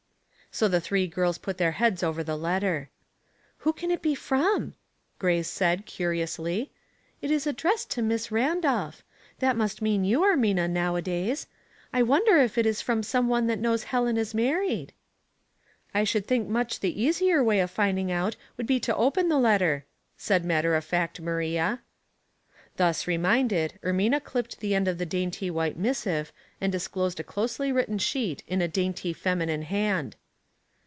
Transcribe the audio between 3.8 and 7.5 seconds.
it be from?" Grace said, curiously. *' It is